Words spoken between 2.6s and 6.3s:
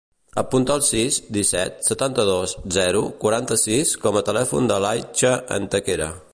zero, quaranta-sis com a telèfon de l'Aicha Antequera.